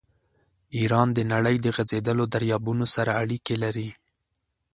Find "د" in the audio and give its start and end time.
1.13-1.19, 1.61-1.67